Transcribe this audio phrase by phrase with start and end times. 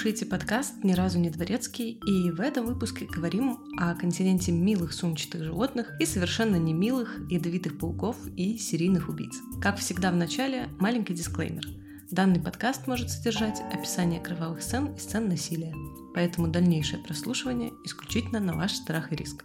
[0.00, 5.44] слушаете подкаст «Ни разу не дворецкий», и в этом выпуске говорим о континенте милых сумчатых
[5.44, 9.34] животных и совершенно не милых ядовитых пауков и серийных убийц.
[9.60, 11.66] Как всегда в начале, маленький дисклеймер.
[12.10, 15.74] Данный подкаст может содержать описание кровавых сцен и сцен насилия,
[16.14, 19.44] поэтому дальнейшее прослушивание исключительно на ваш страх и риск.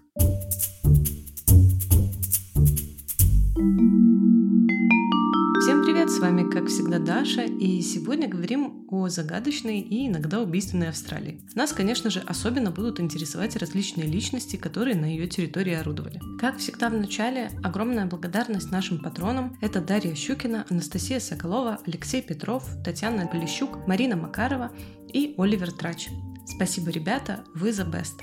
[6.26, 11.40] Вами, как всегда, Даша, и сегодня говорим о загадочной и иногда убийственной Австралии.
[11.54, 16.20] Нас, конечно же, особенно будут интересовать различные личности, которые на ее территории орудовали.
[16.40, 22.68] Как всегда в начале, огромная благодарность нашим патронам– это Дарья Щукина, Анастасия Соколова, Алексей Петров,
[22.84, 24.72] Татьяна Полищук, Марина Макарова
[25.14, 26.10] и Оливер Трач.
[26.48, 28.20] Спасибо, ребята, вы за best!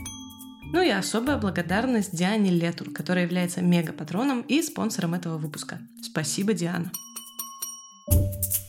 [0.72, 5.78] Ну и особая благодарность Диане Летур, которая является мега-патроном и спонсором этого выпуска.
[6.02, 6.90] Спасибо, Диана!
[8.12, 8.61] Thank you.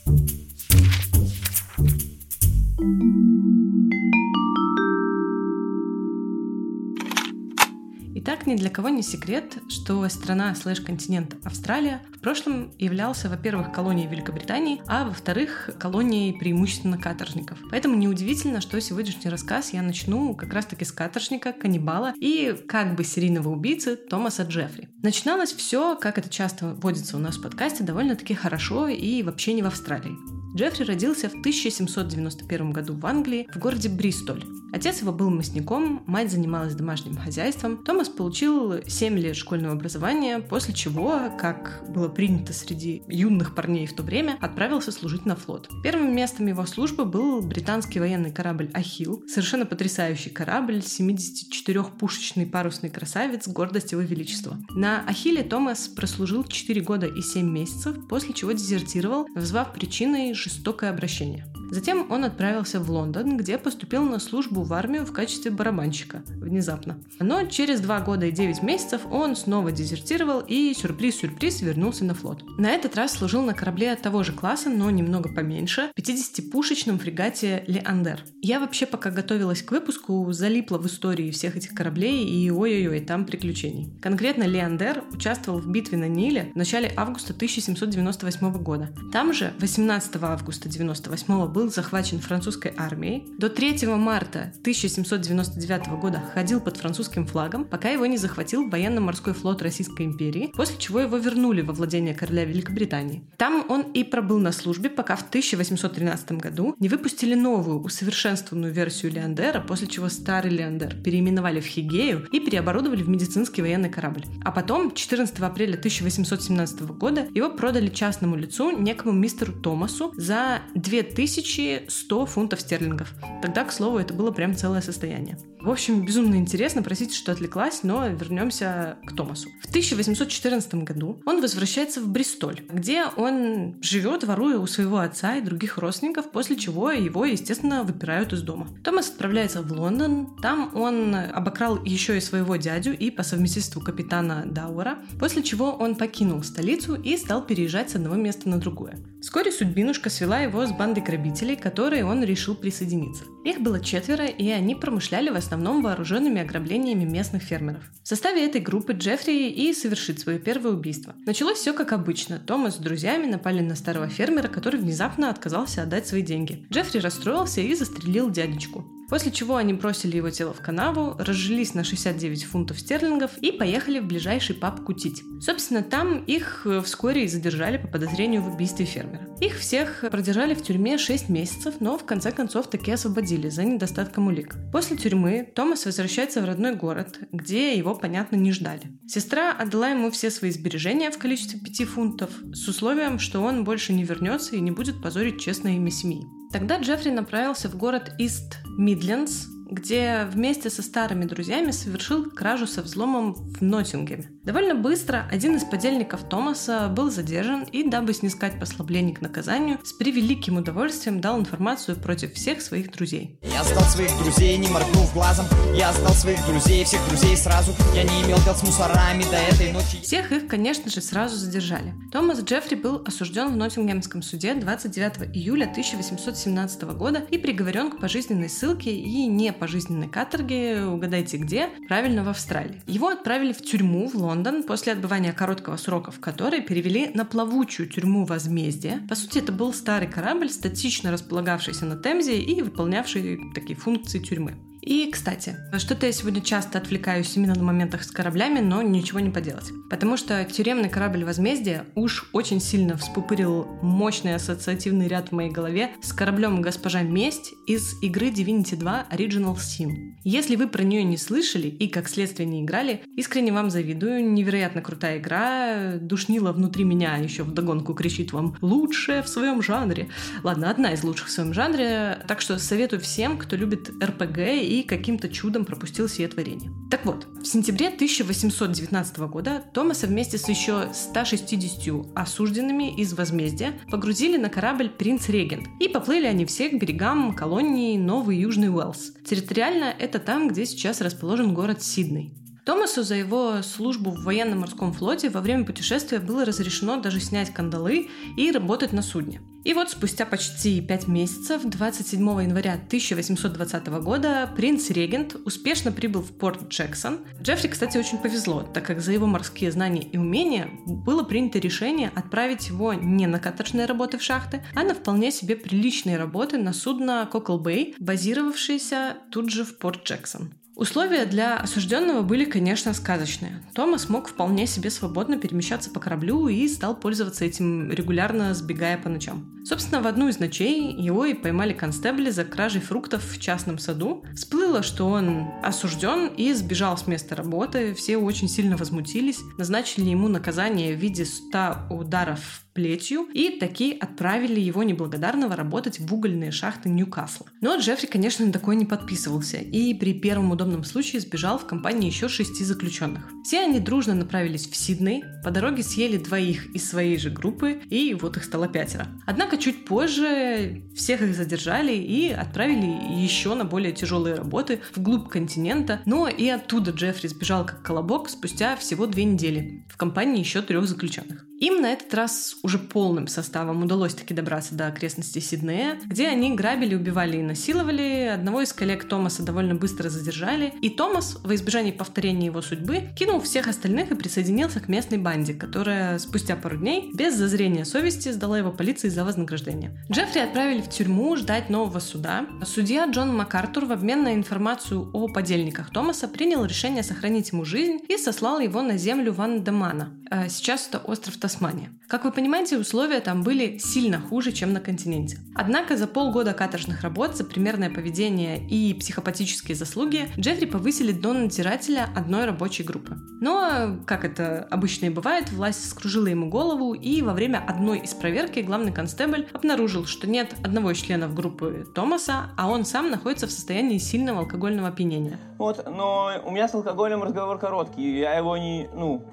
[8.43, 14.09] Итак, ни для кого не секрет, что страна слэш-континент Австралия в прошлом являлся, во-первых, колонией
[14.09, 17.57] Великобритании, а во-вторых, колонией преимущественно каторжников.
[17.71, 23.05] Поэтому неудивительно, что сегодняшний рассказ я начну как раз-таки с каторжника, каннибала и как бы
[23.05, 24.89] серийного убийцы Томаса Джеффри.
[25.01, 29.61] Начиналось все, как это часто водится у нас в подкасте, довольно-таки хорошо и вообще не
[29.61, 30.42] в Австралии.
[30.55, 34.43] Джеффри родился в 1791 году в Англии, в городе Бристоль.
[34.71, 37.83] Отец его был мясником, мать занималась домашним хозяйством.
[37.83, 43.93] Томас получил 7 лет школьного образования, после чего, как было принято среди юных парней в
[43.93, 45.69] то время, отправился служить на флот.
[45.83, 53.47] Первым местом его службы был британский военный корабль «Ахилл», совершенно потрясающий корабль, 74-пушечный парусный красавец,
[53.47, 54.57] гордость его величества.
[54.71, 60.89] На «Ахилле» Томас прослужил 4 года и 7 месяцев, после чего дезертировал, назвав причиной жестокое
[60.89, 61.45] обращение.
[61.71, 66.21] Затем он отправился в Лондон, где поступил на службу в армию в качестве барабанщика.
[66.27, 66.99] Внезапно.
[67.19, 72.43] Но через два года и девять месяцев он снова дезертировал и, сюрприз-сюрприз, вернулся на флот.
[72.59, 78.23] На этот раз служил на корабле того же класса, но немного поменьше, 50-пушечном фрегате «Леандер».
[78.41, 83.25] Я вообще, пока готовилась к выпуску, залипла в истории всех этих кораблей и ой-ой-ой, там
[83.25, 83.91] приключений.
[83.99, 88.93] Конкретно «Леандер» участвовал в битве на Ниле в начале августа 1798 года.
[89.11, 93.25] Там же 18 августа 98 был захвачен французской армией.
[93.37, 99.61] До 3 марта 1799 года ходил под французским флагом, пока его не захватил военно-морской флот
[99.61, 103.23] Российской империи, после чего его вернули во владение короля Великобритании.
[103.37, 109.13] Там он и пробыл на службе, пока в 1813 году не выпустили новую, усовершенствованную версию
[109.13, 114.23] Леандера, после чего старый Леандер переименовали в Хигею и переоборудовали в медицинский военный корабль.
[114.43, 121.13] А потом, 14 апреля 1817 года, его продали частному лицу, некому мистеру Томасу, за 2000
[121.23, 123.13] 1100 фунтов стерлингов.
[123.41, 125.37] Тогда, к слову, это было прям целое состояние.
[125.63, 129.47] В общем, безумно интересно, простите, что отвлеклась, но вернемся к Томасу.
[129.61, 135.41] В 1814 году он возвращается в Бристоль, где он живет, воруя у своего отца и
[135.41, 138.67] других родственников, после чего его, естественно, выпирают из дома.
[138.83, 144.43] Томас отправляется в Лондон, там он обокрал еще и своего дядю и по совместительству капитана
[144.45, 148.99] Дауэра, после чего он покинул столицу и стал переезжать с одного места на другое.
[149.21, 153.23] Вскоре судьбинушка свела его с бандой грабителей, к которой он решил присоединиться.
[153.45, 157.83] Их было четверо, и они промышляли в основном вооруженными ограблениями местных фермеров.
[158.03, 161.13] В составе этой группы Джеффри и совершит свое первое убийство.
[161.25, 162.39] Началось все как обычно.
[162.39, 166.65] Томас с друзьями напали на старого фермера, который внезапно отказался отдать свои деньги.
[166.71, 168.85] Джеффри расстроился и застрелил дядечку.
[169.09, 173.99] После чего они бросили его тело в канаву, разжились на 69 фунтов стерлингов и поехали
[173.99, 175.23] в ближайший паб кутить.
[175.41, 179.27] Собственно, там их э, вскоре и задержали по подозрению в убийстве фермера.
[179.39, 184.27] Их всех продержали в тюрьме 6 месяцев, но в конце концов таки освободили за недостатком
[184.27, 184.55] улик.
[184.71, 188.81] После тюрьмы Томас возвращается в родной город, где его, понятно, не ждали.
[189.07, 193.93] Сестра отдала ему все свои сбережения в количестве 5 фунтов с условием, что он больше
[193.93, 196.23] не вернется и не будет позорить честное имя семьи.
[196.53, 202.81] Тогда Джеффри направился в город Ист Мидлендс, где вместе со старыми друзьями совершил кражу со
[202.81, 204.29] взломом в Ноттингеме.
[204.43, 209.93] Довольно быстро один из подельников Томаса был задержан и, дабы снискать послабление к наказанию, с
[209.93, 213.39] превеликим удовольствием дал информацию против всех своих друзей.
[213.41, 215.45] Я сдал своих друзей, не моргнув глазом.
[215.73, 217.71] Я сдал своих друзей, всех друзей сразу.
[217.95, 220.01] Я не имел дел с мусорами до этой ночи.
[220.01, 221.93] Всех их, конечно же, сразу задержали.
[222.11, 228.49] Томас Джеффри был осужден в Ноттингемском суде 29 июля 1817 года и приговорен к пожизненной
[228.49, 232.81] ссылке и не пожизненной каторги, угадайте где, правильно, в Австралии.
[232.87, 237.87] Его отправили в тюрьму в Лондон после отбывания короткого срока, в который перевели на плавучую
[237.87, 239.01] тюрьму возмездия.
[239.07, 244.55] По сути, это был старый корабль, статично располагавшийся на Темзе и выполнявший такие функции тюрьмы.
[244.85, 249.29] И, кстати, что-то я сегодня часто отвлекаюсь именно на моментах с кораблями, но ничего не
[249.29, 249.71] поделать.
[249.89, 255.91] Потому что тюремный корабль возмездия уж очень сильно вспупырил мощный ассоциативный ряд в моей голове
[256.01, 260.15] с кораблем «Госпожа Месть» из игры Divinity 2 Original Sin.
[260.25, 264.29] Если вы про нее не слышали и, как следствие, не играли, искренне вам завидую.
[264.33, 265.93] Невероятно крутая игра.
[265.95, 270.09] Душнила внутри меня еще вдогонку кричит вам «лучшая в своем жанре».
[270.43, 272.19] Ладно, одна из лучших в своем жанре.
[272.27, 276.71] Так что советую всем, кто любит RPG и каким-то чудом пропустил сие творение.
[276.89, 284.37] Так вот, в сентябре 1819 года Томаса вместе с еще 160 осужденными из возмездия погрузили
[284.37, 289.13] на корабль «Принц Регент», и поплыли они все к берегам колонии Новый Южный Уэллс.
[289.23, 292.33] Территориально это там, где сейчас расположен город Сидней.
[292.65, 298.07] Томасу за его службу в военно-морском флоте во время путешествия было разрешено даже снять кандалы
[298.37, 299.41] и работать на судне.
[299.63, 306.67] И вот спустя почти пять месяцев, 27 января 1820 года, принц-регент успешно прибыл в порт
[306.69, 307.19] Джексон.
[307.41, 312.11] Джеффри, кстати, очень повезло, так как за его морские знания и умения было принято решение
[312.13, 316.73] отправить его не на каторжные работы в шахты, а на вполне себе приличные работы на
[316.73, 320.53] судно Кокл Бэй, базировавшееся тут же в порт Джексон.
[320.75, 323.61] Условия для осужденного были, конечно, сказочные.
[323.75, 329.07] Томас мог вполне себе свободно перемещаться по кораблю и стал пользоваться этим регулярно, сбегая по
[329.07, 329.53] ночам.
[329.65, 334.25] Собственно, в одну из ночей его и поймали констебли за кражей фруктов в частном саду.
[334.35, 337.93] Всплыло, что он осужден и сбежал с места работы.
[337.93, 344.59] Все очень сильно возмутились, назначили ему наказание в виде 100 ударов плетью, и такие отправили
[344.59, 347.47] его неблагодарного работать в угольные шахты Ньюкасла.
[347.61, 352.07] Но Джеффри, конечно, на такое не подписывался, и при первом удобном случае сбежал в компании
[352.07, 353.29] еще шести заключенных.
[353.43, 358.13] Все они дружно направились в Сидней, по дороге съели двоих из своей же группы, и
[358.13, 359.07] вот их стало пятеро.
[359.25, 366.01] Однако чуть позже всех их задержали и отправили еще на более тяжелые работы вглубь континента,
[366.05, 370.87] но и оттуда Джеффри сбежал как колобок спустя всего две недели в компании еще трех
[370.87, 371.45] заключенных.
[371.59, 376.55] Им на этот раз уже полным составом удалось таки добраться до окрестностей Сиднея, где они
[376.55, 378.31] грабили, убивали и насиловали.
[378.33, 383.39] Одного из коллег Томаса довольно быстро задержали, и Томас, во избежание повторения его судьбы, кинул
[383.39, 388.57] всех остальных и присоединился к местной банде, которая спустя пару дней без зазрения совести сдала
[388.57, 389.97] его полиции за вознаграждение.
[390.11, 392.45] Джеффри отправили в тюрьму ждать нового суда.
[392.65, 397.99] Судья Джон МакАртур в обмен на информацию о подельниках Томаса принял решение сохранить ему жизнь
[398.09, 400.13] и сослал его на землю Ван Демана.
[400.29, 401.89] А сейчас это остров Тасмания.
[402.07, 405.39] Как вы понимаете, условия там были сильно хуже, чем на континенте.
[405.53, 412.07] Однако за полгода каторжных работ за примерное поведение и психопатические заслуги Джеффри повысили до надзирателя
[412.15, 413.17] одной рабочей группы.
[413.41, 418.13] Но, как это обычно и бывает, власть скружила ему голову, и во время одной из
[418.13, 423.47] проверки главный констебль обнаружил, что нет одного из членов группы Томаса, а он сам находится
[423.47, 425.41] в состоянии сильного алкогольного опьянения.
[425.57, 429.25] Вот, но у меня с алкоголем разговор короткий, я его не, ну,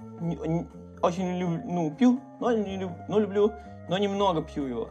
[1.02, 3.52] очень люблю, ну, пил, но не люблю, но люблю,
[3.88, 4.90] но немного пью его.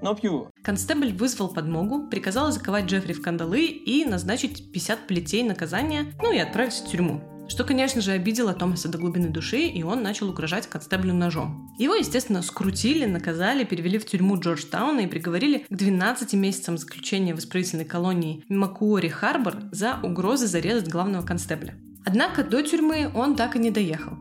[0.00, 0.48] Но пью.
[0.62, 6.38] Констебль вызвал подмогу, приказал заковать Джеффри в кандалы и назначить 50 плетей наказания, ну и
[6.38, 7.20] отправить в тюрьму.
[7.48, 11.74] Что, конечно же, обидело Томаса до глубины души, и он начал угрожать констеблю ножом.
[11.78, 17.38] Его, естественно, скрутили, наказали, перевели в тюрьму Джорджтауна и приговорили к 12 месяцам заключения в
[17.38, 21.74] исправительной колонии Макуори Харбор за угрозы зарезать главного констебля.
[22.04, 24.12] Однако до тюрьмы он так и не доехал.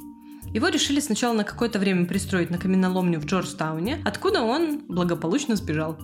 [0.54, 5.98] Его решили сначала на какое-то время пристроить на каменоломню в Джорджтауне, откуда он благополучно сбежал.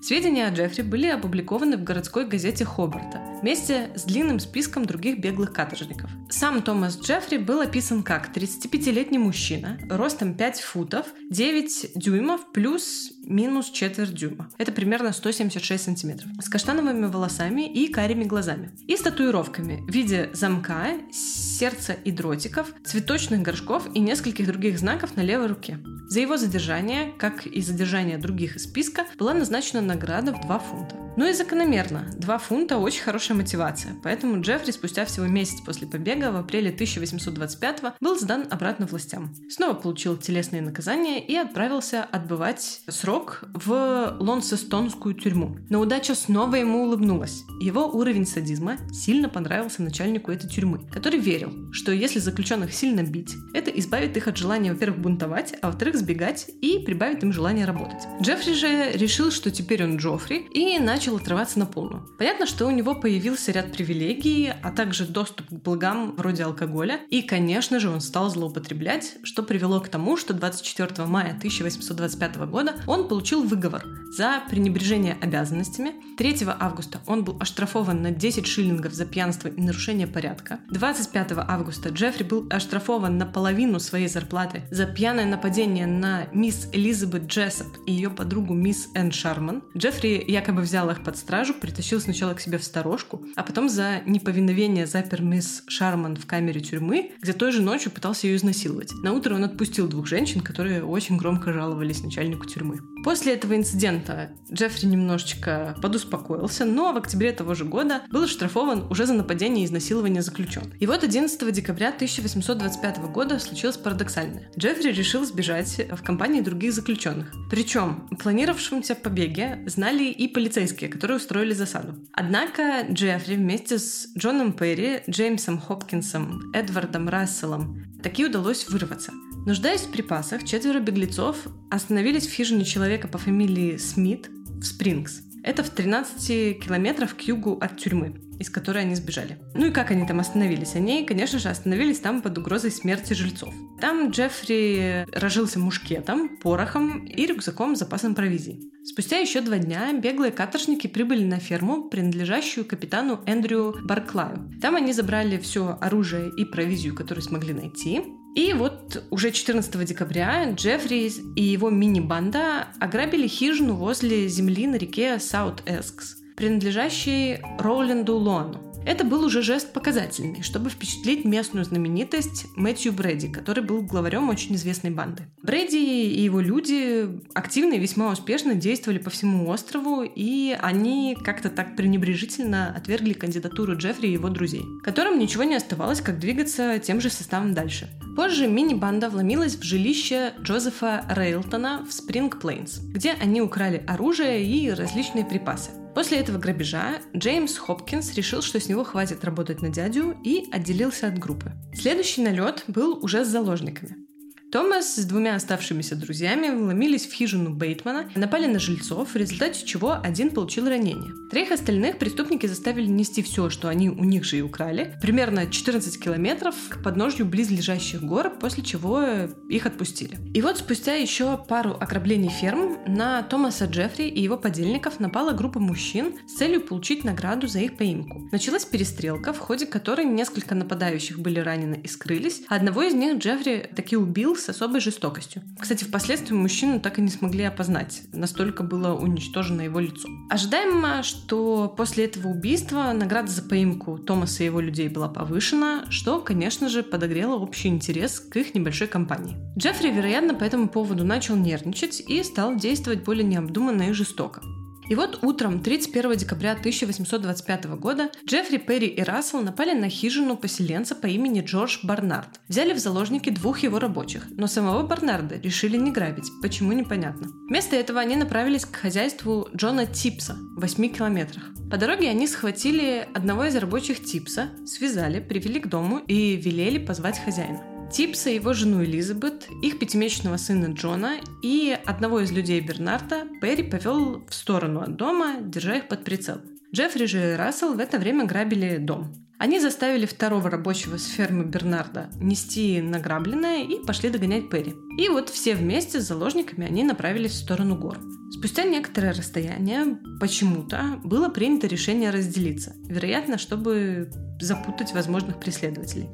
[0.00, 5.52] Сведения о Джеффри были опубликованы в городской газете Хобарта вместе с длинным списком других беглых
[5.52, 6.10] каторжников.
[6.30, 13.70] Сам Томас Джеффри был описан как 35-летний мужчина, ростом 5 футов, 9 дюймов плюс минус
[13.70, 14.50] четверть дюйма.
[14.58, 16.30] Это примерно 176 сантиметров.
[16.40, 18.72] С каштановыми волосами и карими глазами.
[18.86, 25.16] И с татуировками в виде замка, сердца и дротиков, цветочных горшков и нескольких других знаков
[25.16, 25.78] на левой руке.
[26.08, 30.96] За его задержание, как и задержание других из списка, была назначена награда в 2 фунта.
[31.18, 36.30] Ну и закономерно, 2 фунта очень хорошая мотивация, поэтому Джеффри спустя всего месяц после побега
[36.30, 39.34] в апреле 1825 был сдан обратно властям.
[39.50, 43.17] Снова получил телесные наказания и отправился отбывать срок
[43.52, 45.56] в Лонсестонскую тюрьму.
[45.68, 47.44] Но удача снова ему улыбнулась.
[47.60, 53.34] Его уровень садизма сильно понравился начальнику этой тюрьмы, который верил, что если заключенных сильно бить,
[53.54, 58.06] это избавит их от желания, во-первых, бунтовать, а во-вторых, сбегать и прибавит им желание работать.
[58.22, 62.06] Джеффри же решил, что теперь он Джоффри, и начал отрываться на полную.
[62.18, 67.00] Понятно, что у него появился ряд привилегий, а также доступ к благам вроде алкоголя.
[67.10, 72.76] И, конечно же, он стал злоупотреблять, что привело к тому, что 24 мая 1825 года
[72.86, 75.92] он получил выговор за пренебрежение обязанностями.
[76.16, 80.60] 3 августа он был оштрафован на 10 шиллингов за пьянство и нарушение порядка.
[80.70, 87.26] 25 августа Джеффри был оштрафован на половину своей зарплаты за пьяное нападение на мисс Элизабет
[87.26, 89.62] Джессоп и ее подругу мисс Энн Шарман.
[89.76, 94.00] Джеффри якобы взял их под стражу, притащил сначала к себе в сторожку, а потом за
[94.06, 98.92] неповиновение запер мисс Шарман в камере тюрьмы, где той же ночью пытался ее изнасиловать.
[99.02, 102.80] На утро он отпустил двух женщин, которые очень громко жаловались начальнику тюрьмы.
[103.04, 109.06] После этого инцидента Джеффри немножечко подуспокоился, но в октябре того же года был оштрафован уже
[109.06, 110.80] за нападение и изнасилование заключенных.
[110.80, 114.50] И вот 11 декабря 1825 года случилось парадоксальное.
[114.58, 117.32] Джеффри решил сбежать в компании других заключенных.
[117.50, 121.94] Причем планировавшемся побеге знали и полицейские, которые устроили засаду.
[122.12, 129.12] Однако Джеффри вместе с Джоном Перри, Джеймсом Хопкинсом, Эдвардом Расселом таки удалось вырваться.
[129.48, 135.22] Нуждаясь в припасах, четверо беглецов остановились в хижине человека по фамилии Смит в Спрингс.
[135.42, 139.38] Это в 13 километрах к югу от тюрьмы, из которой они сбежали.
[139.54, 140.74] Ну и как они там остановились?
[140.74, 143.54] Они, конечно же, остановились там под угрозой смерти жильцов.
[143.80, 148.60] Там Джеффри разжился мушкетом, порохом и рюкзаком с запасом провизии.
[148.84, 154.50] Спустя еще два дня беглые каторжники прибыли на ферму, принадлежащую капитану Эндрю Барклаю.
[154.60, 158.02] Там они забрали все оружие и провизию, которую смогли найти,
[158.38, 165.16] и вот уже 14 декабря Джеффри и его мини-банда ограбили хижину возле земли на реке
[165.18, 168.67] Саут-Эск, принадлежащей Роуленду Лоану.
[168.88, 174.54] Это был уже жест показательный, чтобы впечатлить местную знаменитость Мэтью Брэди, который был главарем очень
[174.54, 175.24] известной банды.
[175.42, 181.50] Брэди и его люди активно и весьма успешно действовали по всему острову, и они как-то
[181.50, 187.02] так пренебрежительно отвергли кандидатуру Джеффри и его друзей, которым ничего не оставалось, как двигаться тем
[187.02, 187.90] же составом дальше.
[188.16, 194.70] Позже мини-банда вломилась в жилище Джозефа Рейлтона в Спринг Плейнс, где они украли оружие и
[194.70, 195.72] различные припасы.
[195.98, 201.08] После этого грабежа Джеймс Хопкинс решил, что с него хватит работать на дядю и отделился
[201.08, 201.50] от группы.
[201.74, 204.07] Следующий налет был уже с заложниками.
[204.50, 209.98] Томас с двумя оставшимися друзьями вломились в хижину Бейтмана, напали на жильцов, в результате чего
[210.02, 211.12] один получил ранение.
[211.30, 216.02] Троих остальных преступники заставили нести все, что они у них же и украли, примерно 14
[216.02, 219.04] километров к подножью близлежащих гор, после чего
[219.50, 220.16] их отпустили.
[220.32, 225.60] И вот спустя еще пару ограблений ферм на Томаса Джеффри и его подельников напала группа
[225.60, 228.26] мужчин с целью получить награду за их поимку.
[228.32, 233.70] Началась перестрелка, в ходе которой несколько нападающих были ранены и скрылись, одного из них Джеффри
[233.76, 235.42] таки убил с особой жестокостью.
[235.58, 240.08] Кстати, впоследствии мужчину так и не смогли опознать, настолько было уничтожено его лицо.
[240.30, 246.20] Ожидаемо, что после этого убийства награда за поимку Томаса и его людей была повышена, что,
[246.20, 249.36] конечно же, подогрело общий интерес к их небольшой компании.
[249.58, 254.42] Джеффри, вероятно, по этому поводу начал нервничать и стал действовать более необдуманно и жестоко.
[254.88, 260.94] И вот утром 31 декабря 1825 года Джеффри, Перри и Рассел напали на хижину поселенца
[260.94, 262.40] по имени Джордж Барнард.
[262.48, 267.28] Взяли в заложники двух его рабочих, но самого Барнарда решили не грабить, почему непонятно.
[267.48, 271.44] Вместо этого они направились к хозяйству Джона Типса в 8 километрах.
[271.70, 277.22] По дороге они схватили одного из рабочих Типса, связали, привели к дому и велели позвать
[277.22, 277.77] хозяина.
[277.90, 284.24] Типса, его жену Элизабет, их пятимесячного сына Джона и одного из людей Бернарда Перри повел
[284.28, 286.38] в сторону от дома, держа их под прицел.
[286.74, 289.14] Джеффри же и Рассел в это время грабили дом.
[289.38, 294.74] Они заставили второго рабочего с фермы Бернарда нести награбленное и пошли догонять Перри.
[294.98, 297.98] И вот все вместе с заложниками они направились в сторону гор.
[298.32, 306.08] Спустя некоторое расстояние почему-то было принято решение разделиться, вероятно, чтобы запутать возможных преследователей.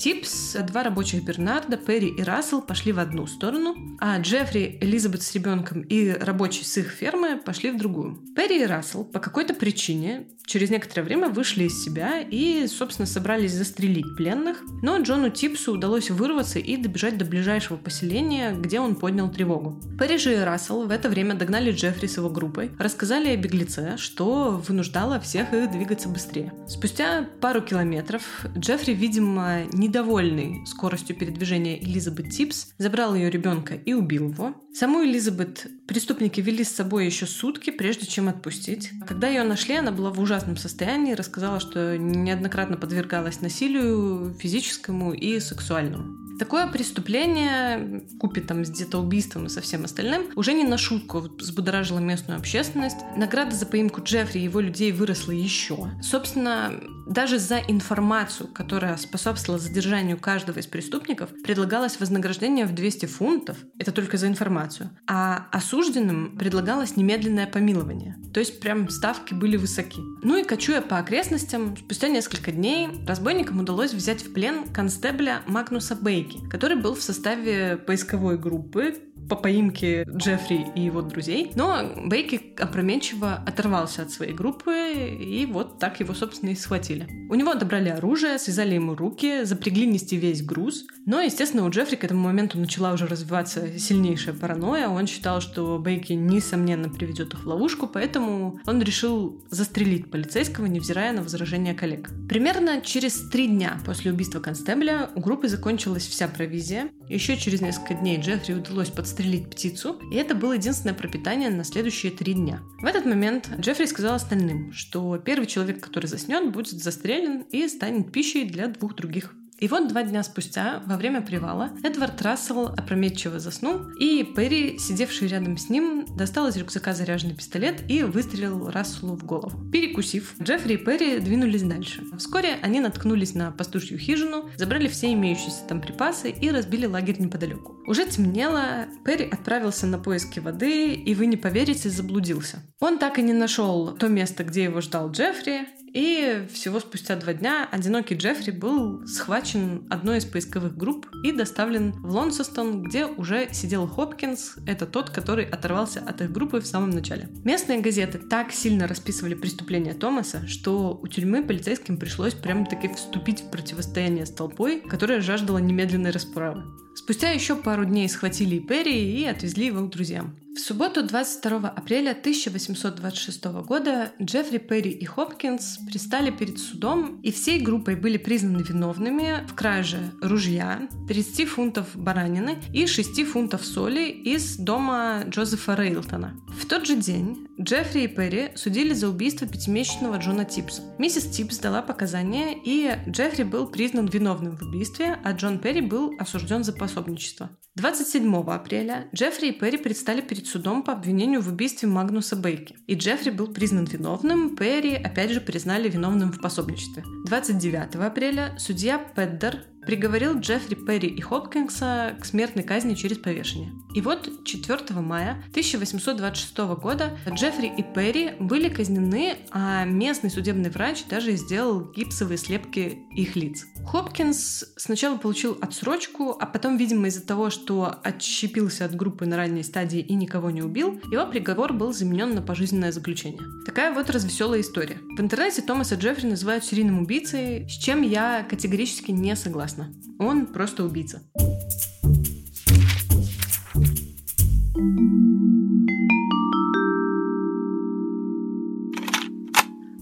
[0.00, 5.34] Типс, два рабочих Бернарда, Перри и Рассел пошли в одну сторону, а Джеффри, Элизабет с
[5.34, 8.18] ребенком и рабочий с их фермы пошли в другую.
[8.34, 13.52] Перри и Рассел по какой-то причине через некоторое время вышли из себя и, собственно, собрались
[13.52, 19.30] застрелить пленных, но Джону Типсу удалось вырваться и добежать до ближайшего поселения, где он поднял
[19.30, 19.78] тревогу.
[19.98, 23.98] Перри же и Рассел в это время догнали Джеффри с его группой, рассказали о беглеце,
[23.98, 26.54] что вынуждало всех их двигаться быстрее.
[26.66, 28.22] Спустя пару километров
[28.56, 34.54] Джеффри, видимо, не недовольный скоростью передвижения Элизабет Типс, забрал ее ребенка и убил его.
[34.72, 38.90] Саму Элизабет преступники вели с собой еще сутки, прежде чем отпустить.
[39.06, 45.40] Когда ее нашли, она была в ужасном состоянии, рассказала, что неоднократно подвергалась насилию физическому и
[45.40, 46.29] сексуальному.
[46.40, 51.18] Такое преступление, купе там с где-то убийством и со всем остальным, уже не на шутку
[51.20, 52.96] взбудоражило местную общественность.
[53.14, 55.90] Награда за поимку Джеффри и его людей выросла еще.
[56.00, 56.72] Собственно,
[57.06, 63.92] даже за информацию, которая способствовала задержанию каждого из преступников, предлагалось вознаграждение в 200 фунтов, это
[63.92, 68.16] только за информацию, а осужденным предлагалось немедленное помилование.
[68.32, 70.00] То есть прям ставки были высоки.
[70.22, 75.96] Ну и кочуя по окрестностям, спустя несколько дней разбойникам удалось взять в плен констебля Магнуса
[76.30, 78.94] Бейки, который был в составе поисковой группы,
[79.30, 81.52] по поимке Джеффри и его друзей.
[81.54, 87.06] Но Бейки опрометчиво оторвался от своей группы, и вот так его, собственно, и схватили.
[87.30, 90.84] У него отобрали оружие, связали ему руки, запрягли нести весь груз.
[91.06, 94.88] Но, естественно, у Джеффри к этому моменту начала уже развиваться сильнейшая паранойя.
[94.88, 101.12] Он считал, что Бейки, несомненно, приведет их в ловушку, поэтому он решил застрелить полицейского, невзирая
[101.12, 102.10] на возражения коллег.
[102.28, 106.88] Примерно через три дня после убийства констебля у группы закончилась вся провизия.
[107.08, 111.64] Еще через несколько дней Джеффри удалось подстрелить подстрелить птицу, и это было единственное пропитание на
[111.64, 112.60] следующие три дня.
[112.80, 118.12] В этот момент Джеффри сказал остальным, что первый человек, который заснет, будет застрелен и станет
[118.12, 123.38] пищей для двух других и вот два дня спустя, во время привала, Эдвард Рассел опрометчиво
[123.38, 129.16] заснул, и Перри, сидевший рядом с ним, достал из рюкзака заряженный пистолет и выстрелил Расселу
[129.16, 129.70] в голову.
[129.70, 132.02] Перекусив, Джеффри и Перри двинулись дальше.
[132.16, 137.76] Вскоре они наткнулись на пастушью хижину, забрали все имеющиеся там припасы и разбили лагерь неподалеку.
[137.86, 142.62] Уже темнело, Перри отправился на поиски воды, и вы не поверите, заблудился.
[142.80, 147.32] Он так и не нашел то место, где его ждал Джеффри, и всего спустя два
[147.32, 153.48] дня одинокий Джеффри был схвачен одной из поисковых групп и доставлен в Лонсестон, где уже
[153.52, 157.28] сидел Хопкинс, это тот, который оторвался от их группы в самом начале.
[157.44, 163.50] Местные газеты так сильно расписывали преступление Томаса, что у тюрьмы полицейским пришлось прямо-таки вступить в
[163.50, 166.64] противостояние с толпой, которая жаждала немедленной расправы.
[166.94, 170.36] Спустя еще пару дней схватили и Перри и отвезли его к друзьям.
[170.52, 177.60] В субботу 22 апреля 1826 года Джеффри Перри и Хопкинс пристали перед судом и всей
[177.60, 184.56] группой были признаны виновными в краже ружья, 30 фунтов баранины и 6 фунтов соли из
[184.56, 186.36] дома Джозефа Рейлтона.
[186.48, 190.82] В тот же день Джеффри и Перри судили за убийство пятимесячного Джона Типса.
[190.98, 196.14] Миссис Типс дала показания, и Джеффри был признан виновным в убийстве, а Джон Перри был
[196.18, 197.50] осужден за пособничество.
[197.76, 202.76] 27 апреля Джеффри и Перри предстали перед судом по обвинению в убийстве Магнуса Бейки.
[202.86, 207.04] И Джеффри был признан виновным, Перри опять же признали виновным в пособничестве.
[207.26, 213.72] 29 апреля судья Педдер приговорил Джеффри Перри и Хопкинса к смертной казни через повешение.
[213.94, 221.04] И вот 4 мая 1826 года Джеффри и Перри были казнены, а местный судебный врач
[221.08, 223.66] даже сделал гипсовые слепки их лиц.
[223.86, 229.62] Хопкинс сначала получил отсрочку, а потом, видимо, из-за того, что отщепился от группы на ранней
[229.62, 233.40] стадии и никого не убил, его приговор был заменен на пожизненное заключение.
[233.66, 234.98] Такая вот развеселая история.
[235.16, 239.69] В интернете Томаса Джеффри называют серийным убийцей, с чем я категорически не согласна.
[240.18, 241.22] Он просто убийца.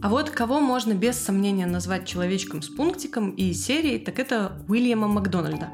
[0.01, 5.09] А вот кого можно без сомнения назвать человечком с пунктиком и серией, так это Уильяма
[5.09, 5.71] Макдональда.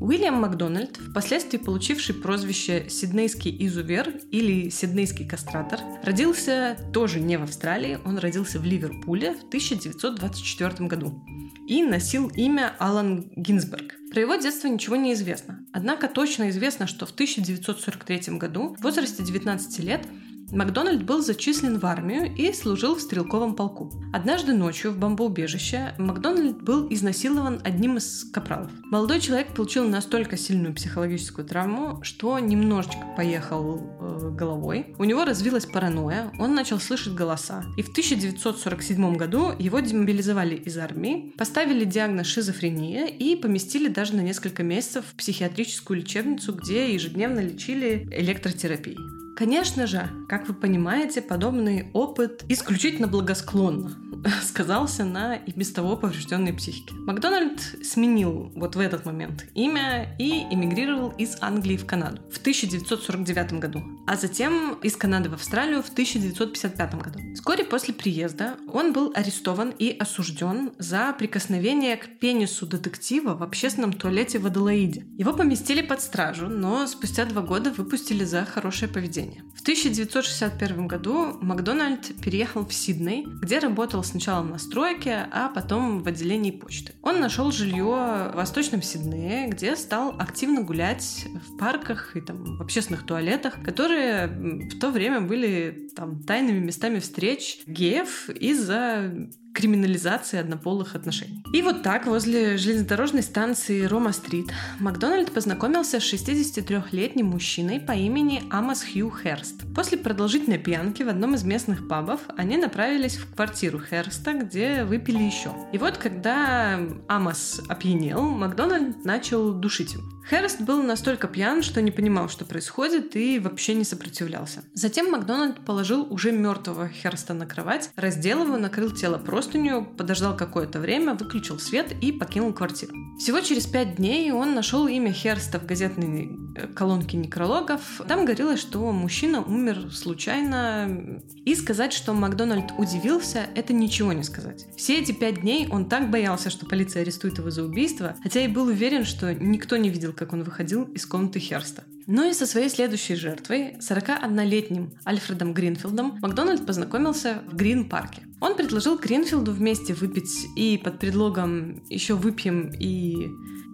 [0.00, 7.98] Уильям Макдональд, впоследствии получивший прозвище «Сиднейский изувер» или «Сиднейский кастратор», родился тоже не в Австралии,
[8.04, 11.24] он родился в Ливерпуле в 1924 году
[11.66, 13.94] и носил имя Алан Гинзберг.
[14.12, 15.66] Про его детство ничего не известно.
[15.72, 20.06] Однако точно известно, что в 1943 году в возрасте 19 лет
[20.50, 23.92] Макдональд был зачислен в армию и служил в стрелковом полку.
[24.12, 28.70] Однажды ночью в бомбоубежище Макдональд был изнасилован одним из капралов.
[28.84, 34.94] Молодой человек получил настолько сильную психологическую травму, что немножечко поехал э, головой.
[34.98, 37.64] У него развилась паранойя, он начал слышать голоса.
[37.76, 44.20] И в 1947 году его демобилизовали из армии, поставили диагноз шизофрения и поместили даже на
[44.20, 49.17] несколько месяцев в психиатрическую лечебницу, где ежедневно лечили электротерапией.
[49.38, 53.96] Конечно же, как вы понимаете, подобный опыт исключительно благосклонно
[54.42, 56.94] сказался на и без того поврежденной психике.
[56.94, 63.54] Макдональд сменил вот в этот момент имя и эмигрировал из Англии в Канаду в 1949
[63.54, 67.20] году, а затем из Канады в Австралию в 1955 году.
[67.34, 73.92] Вскоре после приезда он был арестован и осужден за прикосновение к пенису детектива в общественном
[73.92, 75.06] туалете в Аделаиде.
[75.16, 79.27] Его поместили под стражу, но спустя два года выпустили за хорошее поведение.
[79.54, 86.08] В 1961 году Макдональд переехал в Сидней, где работал сначала на стройке, а потом в
[86.08, 86.92] отделении почты.
[87.02, 92.62] Он нашел жилье в Восточном Сиднее, где стал активно гулять в парках и там в
[92.62, 100.94] общественных туалетах, которые в то время были там тайными местами встреч геев из-за криминализации однополых
[100.94, 101.42] отношений.
[101.52, 104.46] И вот так возле железнодорожной станции Рома-стрит
[104.78, 109.62] Макдональд познакомился с 63-летним мужчиной по имени Амос Хью Херст.
[109.74, 115.22] После продолжительной пьянки в одном из местных пабов они направились в квартиру Херста, где выпили
[115.22, 115.52] еще.
[115.72, 120.04] И вот когда Амос опьянел, Макдональд начал душить его.
[120.28, 124.62] Херст был настолько пьян, что не понимал, что происходит, и вообще не сопротивлялся.
[124.74, 130.80] Затем Макдональд положил уже мертвого Херста на кровать, раздел его, накрыл тело простынью, подождал какое-то
[130.80, 132.92] время, выключил свет и покинул квартиру.
[133.18, 137.80] Всего через пять дней он нашел имя Херста в газетной э, колонке некрологов.
[138.06, 141.22] Там говорилось, что мужчина умер случайно.
[141.46, 144.66] И сказать, что Макдональд удивился, это ничего не сказать.
[144.76, 148.48] Все эти пять дней он так боялся, что полиция арестует его за убийство, хотя и
[148.48, 151.84] был уверен, что никто не видел, как он выходил из комнаты Херста.
[152.06, 158.22] Ну и со своей следующей жертвой, 41-летним Альфредом Гринфилдом, Макдональд познакомился в Грин-парке.
[158.40, 163.28] Он предложил Гринфилду вместе выпить и под предлогом еще выпьем и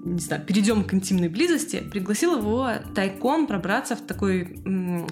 [0.04, 4.61] не знаю, перейдем к интимной близости, пригласил его тайком пробраться в такой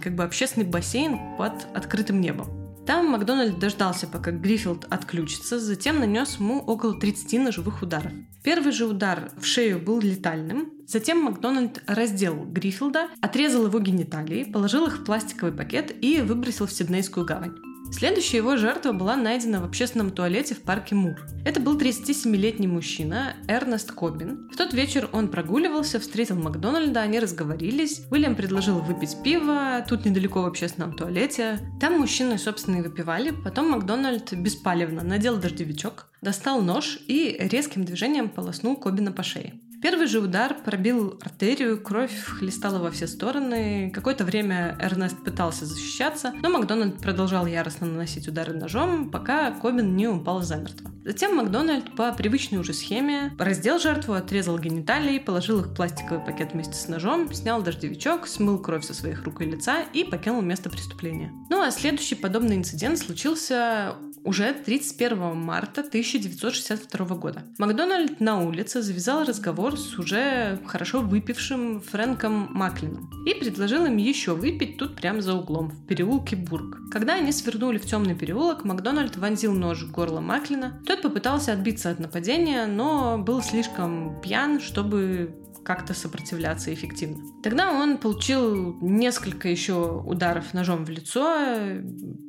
[0.02, 2.46] как бы общественный бассейн под открытым небом.
[2.86, 8.12] Там Макдональд дождался, пока Гриффилд отключится, затем нанес ему около 30 ножевых ударов.
[8.42, 14.86] Первый же удар в шею был летальным, затем Макдональд раздел Гриффилда, отрезал его гениталии, положил
[14.86, 17.56] их в пластиковый пакет и выбросил в Сиднейскую гавань.
[17.92, 21.14] Следующая его жертва была найдена в общественном туалете в парке Мур.
[21.44, 24.48] Это был 37-летний мужчина Эрнест Кобин.
[24.50, 28.02] В тот вечер он прогуливался, встретил Макдональда, они разговорились.
[28.10, 31.58] Уильям предложил выпить пиво, тут недалеко в общественном туалете.
[31.80, 33.30] Там мужчины, собственно, и выпивали.
[33.30, 39.60] Потом Макдональд беспалевно надел дождевичок, достал нож и резким движением полоснул Кобина по шее.
[39.82, 43.90] Первый же удар пробил артерию, кровь хлестала во все стороны.
[43.92, 50.06] Какое-то время Эрнест пытался защищаться, но Макдональд продолжал яростно наносить удары ножом, пока Кобин не
[50.06, 50.92] упал замертво.
[51.04, 56.52] Затем Макдональд по привычной уже схеме раздел жертву, отрезал гениталии, положил их в пластиковый пакет
[56.52, 60.70] вместе с ножом, снял дождевичок, смыл кровь со своих рук и лица и покинул место
[60.70, 61.32] преступления.
[61.50, 67.42] Ну а следующий подобный инцидент случился уже 31 марта 1962 года.
[67.58, 74.34] Макдональд на улице завязал разговор с уже хорошо выпившим Фрэнком Маклином и предложил им еще
[74.34, 76.78] выпить тут прямо за углом, в переулке Бург.
[76.90, 80.80] Когда они свернули в темный переулок, Макдональд вонзил нож в горло Маклина.
[80.86, 87.22] Тот попытался отбиться от нападения, но был слишком пьян, чтобы как-то сопротивляться эффективно.
[87.42, 91.78] Тогда он получил несколько еще ударов ножом в лицо,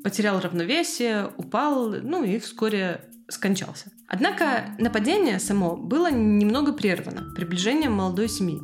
[0.04, 3.92] потерял равновесие, упал, ну и вскоре скончался.
[4.08, 8.60] Однако нападение само было немного прервано приближением молодой семьи.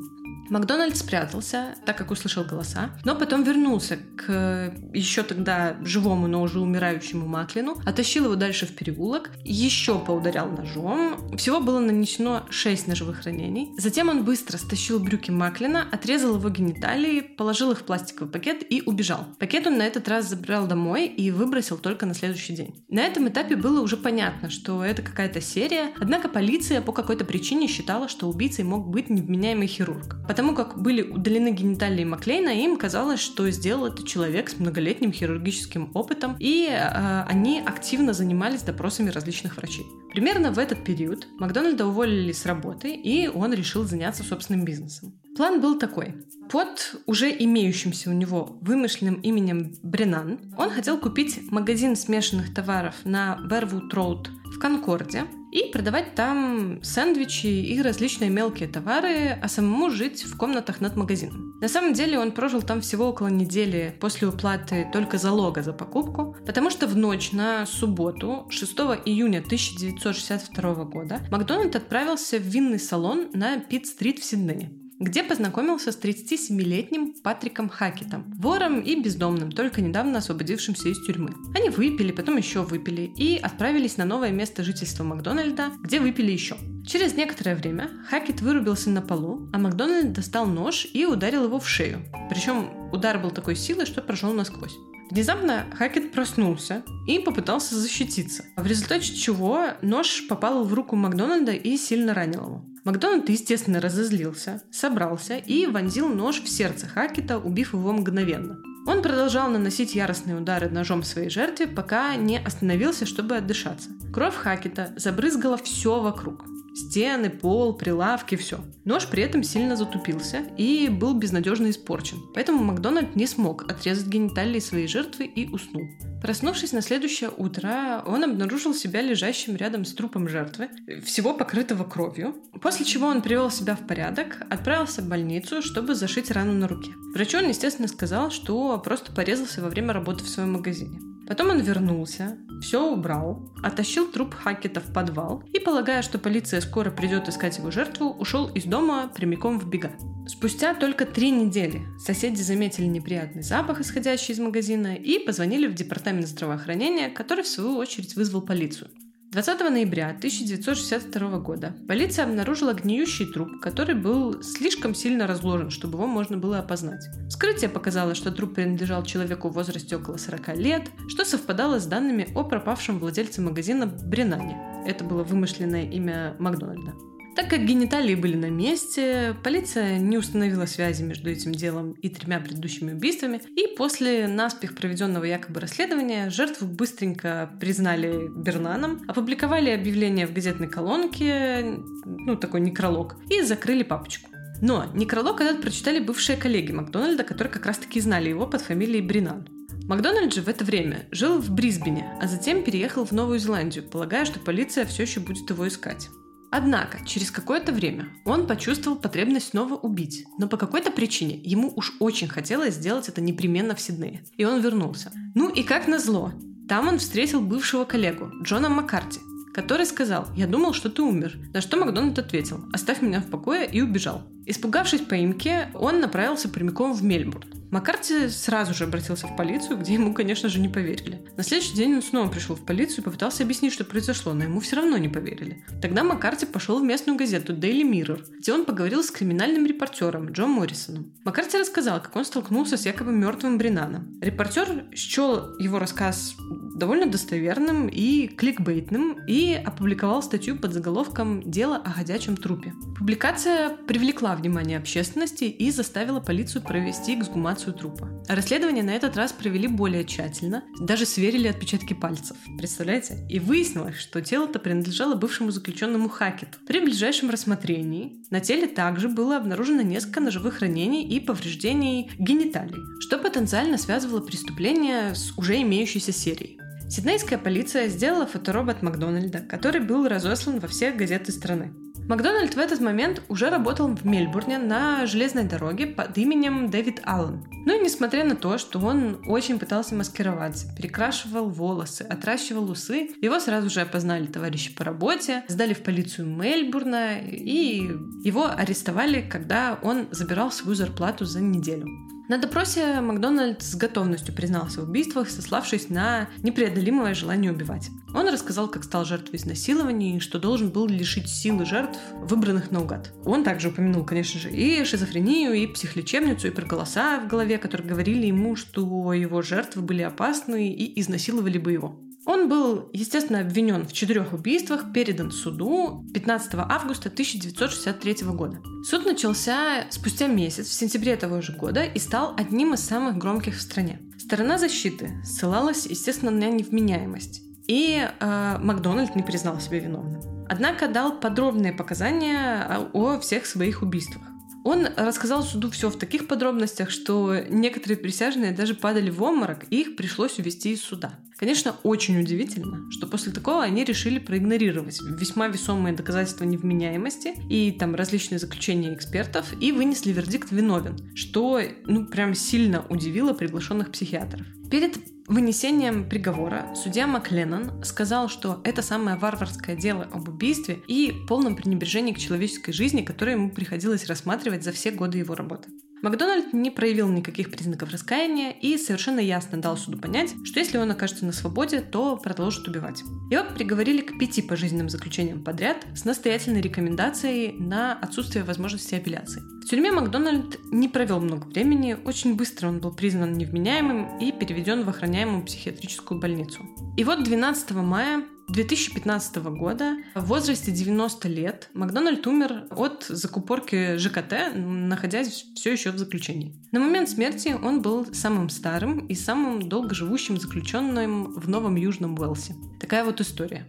[0.50, 6.60] Макдональд спрятался, так как услышал голоса, но потом вернулся к еще тогда живому, но уже
[6.60, 11.38] умирающему Маклину, оттащил его дальше в переулок, еще поударял ножом.
[11.38, 13.70] Всего было нанесено 6 ножевых ранений.
[13.78, 18.82] Затем он быстро стащил брюки Маклина, отрезал его гениталии, положил их в пластиковый пакет и
[18.86, 19.28] убежал.
[19.40, 22.84] Пакет он на этот раз забрал домой и выбросил только на следующий день.
[22.90, 27.68] На этом этапе было уже понятно, что это какая-то серия, однако полиция по какой-то причине
[27.68, 30.18] считала, что убийцей мог быть невменяемый хирург.
[30.56, 36.36] Как были удалены гениталии Маклейна, им казалось, что сделал это человек с многолетним хирургическим опытом,
[36.40, 39.86] и э, они активно занимались допросами различных врачей.
[40.12, 45.20] Примерно в этот период Макдональда уволили с работы, и он решил заняться собственным бизнесом.
[45.36, 46.16] План был такой.
[46.52, 53.38] Под уже имеющимся у него вымышленным именем Бренан он хотел купить магазин смешанных товаров на
[53.50, 60.24] Бервуд Роуд в Конкорде и продавать там сэндвичи и различные мелкие товары, а самому жить
[60.24, 61.58] в комнатах над магазином.
[61.62, 66.36] На самом деле он прожил там всего около недели после уплаты только залога за покупку,
[66.46, 68.72] потому что в ночь на субботу, 6
[69.06, 76.00] июня 1962 года, Макдональд отправился в винный салон на Пит-стрит в Сиднее где познакомился с
[76.00, 81.34] 37-летним Патриком Хакетом, вором и бездомным, только недавно освободившимся из тюрьмы.
[81.56, 86.58] Они выпили, потом еще выпили и отправились на новое место жительства Макдональда, где выпили еще.
[86.86, 91.70] Через некоторое время Хакет вырубился на полу, а Макдональд достал нож и ударил его в
[91.70, 92.02] шею.
[92.30, 94.76] Причем удар был такой силы, что прошел насквозь.
[95.10, 101.78] Внезапно Хакет проснулся и попытался защититься, в результате чего нож попал в руку Макдональда и
[101.78, 102.66] сильно ранил его.
[102.84, 108.60] Макдональд, естественно, разозлился, собрался и вонзил нож в сердце Хакета, убив его мгновенно.
[108.86, 113.90] Он продолжал наносить яростные удары ножом своей жертве, пока не остановился, чтобы отдышаться.
[114.14, 116.46] Кровь Хакета забрызгала все вокруг.
[116.74, 118.60] Стены, пол, прилавки, все.
[118.86, 122.18] Нож при этом сильно затупился и был безнадежно испорчен.
[122.34, 125.84] Поэтому Макдональд не смог отрезать гениталии своей жертвы и уснул.
[126.22, 130.70] Проснувшись на следующее утро, он обнаружил себя лежащим рядом с трупом жертвы,
[131.04, 136.32] всего покрытого кровью, после чего он привел себя в порядок, отправился в больницу, чтобы зашить
[136.32, 136.92] рану на руке.
[137.14, 141.00] Врачу он, естественно, сказал, что просто порезался во время работы в своем магазине.
[141.30, 146.90] Потом он вернулся, все убрал, оттащил труп Хакета в подвал и, полагая, что полиция скоро
[146.90, 149.92] придет искать его жертву, ушел из дома прямиком в бега.
[150.28, 156.28] Спустя только три недели соседи заметили неприятный запах, исходящий из магазина, и позвонили в департамент
[156.28, 158.90] здравоохранения, который в свою очередь вызвал полицию.
[159.32, 166.08] 20 ноября 1962 года полиция обнаружила гниющий труп, который был слишком сильно разложен, чтобы его
[166.08, 167.06] можно было опознать.
[167.28, 172.28] Вскрытие показало, что труп принадлежал человеку в возрасте около 40 лет, что совпадало с данными
[172.34, 174.58] о пропавшем владельце магазина Бринане.
[174.88, 176.96] Это было вымышленное имя Макдональда.
[177.40, 182.42] Так как гениталии были на месте, полиция не установила связи между этим делом и тремя
[182.42, 190.34] предыдущими убийствами, и после наспех проведенного якобы расследования жертву быстренько признали Бернаном, опубликовали объявление в
[190.34, 194.30] газетной колонке, ну такой некролог, и закрыли папочку.
[194.62, 199.48] Но некролог этот прочитали бывшие коллеги Макдональда, которые как раз-таки знали его под фамилией Бринан.
[199.88, 204.26] Макдональд же в это время жил в Брисбене, а затем переехал в Новую Зеландию, полагая,
[204.26, 206.10] что полиция все еще будет его искать.
[206.52, 211.94] Однако, через какое-то время он почувствовал потребность снова убить, но по какой-то причине ему уж
[212.00, 214.24] очень хотелось сделать это непременно в Сиднее.
[214.38, 215.12] И он вернулся.
[215.36, 216.32] Ну и как назло,
[216.68, 219.20] там он встретил бывшего коллегу, Джона Маккарти,
[219.54, 223.70] который сказал «Я думал, что ты умер», на что Макдональд ответил «Оставь меня в покое»
[223.72, 224.24] и убежал.
[224.46, 227.59] Испугавшись поимки, он направился прямиком в Мельбурн.
[227.72, 231.22] Маккарти сразу же обратился в полицию, где ему, конечно же, не поверили.
[231.38, 234.60] На следующий день он снова пришел в полицию и попытался объяснить, что произошло, но ему
[234.60, 235.64] все равно не поверили.
[235.82, 240.48] Тогда Маккарти пошел в местную газету Daily Mirror, где он поговорил с криминальным репортером Джо
[240.48, 241.14] Моррисоном.
[241.24, 244.20] Маккарти рассказал, как он столкнулся с якобы мертвым Бринаном.
[244.20, 246.36] Репортер счел его рассказ
[246.80, 252.74] довольно достоверным и кликбейтным и опубликовал статью под заголовком «Дело о ходячем трупе».
[252.98, 258.10] Публикация привлекла внимание общественности и заставила полицию провести эксгумацию трупа.
[258.28, 262.38] Расследование на этот раз провели более тщательно, даже сверили отпечатки пальцев.
[262.58, 263.26] Представляете?
[263.30, 266.58] И выяснилось, что тело-то принадлежало бывшему заключенному Хакету.
[266.68, 273.18] При ближайшем рассмотрении на теле также было обнаружено несколько ножевых ранений и повреждений гениталий, что
[273.18, 276.60] потенциально связывало преступление с уже имеющейся серией.
[276.90, 281.72] Сиднейская полиция сделала фоторобот Макдональда, который был разослан во всех газеты страны.
[282.10, 287.46] Макдональд в этот момент уже работал в Мельбурне на железной дороге под именем Дэвид Аллен.
[287.68, 293.40] Ну и несмотря на то, что он очень пытался маскироваться, перекрашивал волосы, отращивал усы, его
[293.40, 297.88] сразу же опознали товарищи по работе, сдали в полицию Мельбурна и
[298.24, 301.86] его арестовали, когда он забирал свою зарплату за неделю.
[302.30, 307.90] На допросе Макдональд с готовностью признался в убийствах, сославшись на непреодолимое желание убивать.
[308.14, 313.12] Он рассказал, как стал жертвой изнасилований и что должен был лишить силы жертв, выбранных наугад.
[313.26, 317.90] Он также упомянул, конечно же, и шизофрению, и психлечебницу, и про голоса в голове, которые
[317.90, 322.00] говорили ему, что его жертвы были опасны и изнасиловали бы его.
[322.30, 328.62] Он был, естественно, обвинен в четырех убийствах, передан суду 15 августа 1963 года.
[328.88, 333.56] Суд начался спустя месяц, в сентябре того же года, и стал одним из самых громких
[333.56, 334.00] в стране.
[334.20, 337.42] Сторона защиты ссылалась, естественно, на невменяемость.
[337.68, 340.22] И э, Макдональд не признал себя виновным.
[340.48, 344.22] Однако дал подробные показания о всех своих убийствах.
[344.64, 349.82] Он рассказал суду все в таких подробностях, что некоторые присяжные даже падали в обморок, и
[349.82, 351.18] их пришлось увезти из суда.
[351.40, 357.96] Конечно, очень удивительно, что после такого они решили проигнорировать весьма весомые доказательства невменяемости и там
[357.96, 364.46] различные заключения экспертов и вынесли вердикт виновен, что ну прям сильно удивило приглашенных психиатров.
[364.70, 364.98] Перед
[365.28, 372.12] вынесением приговора судья Макленнон сказал, что это самое варварское дело об убийстве и полном пренебрежении
[372.12, 375.70] к человеческой жизни, которое ему приходилось рассматривать за все годы его работы.
[376.02, 380.90] Макдональд не проявил никаких признаков раскаяния и совершенно ясно дал суду понять, что если он
[380.92, 383.02] окажется на свободе, то продолжит убивать.
[383.30, 389.42] Его приговорили к пяти пожизненным заключениям подряд с настоятельной рекомендацией на отсутствие возможности апелляции.
[389.42, 394.84] В тюрьме Макдональд не провел много времени, очень быстро он был признан невменяемым и переведен
[394.84, 396.66] в охраняемую психиатрическую больницу.
[396.98, 404.56] И вот 12 мая 2015 года в возрасте 90 лет Макдональд умер от закупорки ЖКТ,
[404.56, 406.56] находясь все еще в заключении.
[406.72, 412.56] На момент смерти он был самым старым и самым долгоживущим заключенным в Новом Южном Уэлсе.
[412.80, 413.68] Такая вот история.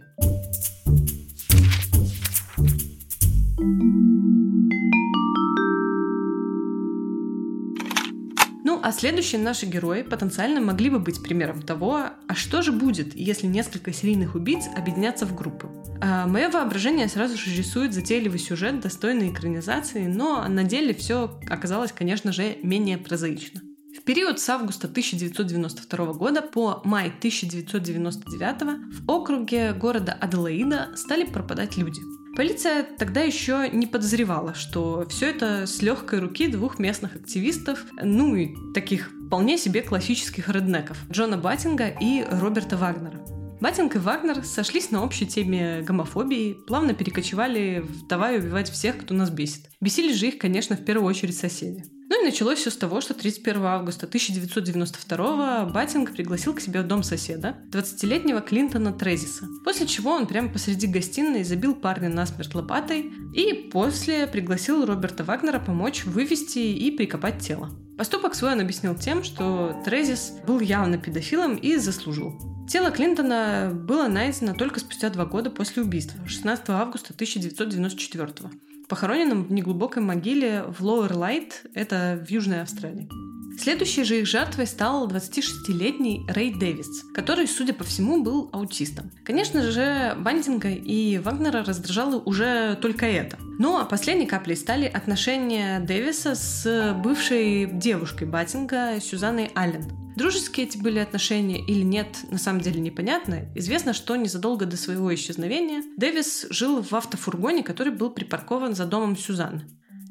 [8.83, 13.47] А следующие наши герои потенциально могли бы быть примером того, а что же будет, если
[13.47, 15.69] несколько серийных убийц объединятся в группы.
[16.01, 21.91] А мое воображение сразу же рисует затейливый сюжет, достойный экранизации, но на деле все оказалось,
[21.91, 23.61] конечно же, менее прозаично.
[23.97, 31.77] В период с августа 1992 года по май 1999 в округе города Аделаида стали пропадать
[31.77, 31.99] люди–
[32.41, 38.35] Полиция тогда еще не подозревала, что все это с легкой руки двух местных активистов, ну
[38.35, 43.19] и таких вполне себе классических реднеков, Джона Баттинга и Роберта Вагнера.
[43.59, 49.13] Баттинг и Вагнер сошлись на общей теме гомофобии, плавно перекочевали в «давай убивать всех, кто
[49.13, 49.69] нас бесит».
[49.79, 51.83] Бесили же их, конечно, в первую очередь соседи.
[52.11, 56.87] Ну и началось все с того, что 31 августа 1992 Баттинг пригласил к себе в
[56.87, 59.47] дом соседа, 20-летнего Клинтона Трезиса.
[59.63, 65.59] После чего он прямо посреди гостиной забил парня насмерть лопатой и после пригласил Роберта Вагнера
[65.59, 67.69] помочь вывести и прикопать тело.
[67.97, 72.37] Поступок свой он объяснил тем, что Трезис был явно педофилом и заслужил.
[72.67, 78.51] Тело Клинтона было найдено только спустя два года после убийства, 16 августа 1994
[78.91, 83.30] похороненным в неглубокой могиле в Lower Light, это в Южной Австралии.
[83.61, 89.11] Следующей же их жертвой стал 26-летний Рэй Дэвис, который, судя по всему, был аутистом.
[89.23, 93.37] Конечно же, Бандинга и Вагнера раздражало уже только это.
[93.59, 99.83] Ну а последней каплей стали отношения Дэвиса с бывшей девушкой Баттинга Сюзанной Аллен.
[100.15, 103.45] Дружеские эти были отношения или нет, на самом деле непонятно.
[103.53, 109.15] Известно, что незадолго до своего исчезновения Дэвис жил в автофургоне, который был припаркован за домом
[109.15, 109.61] Сюзан.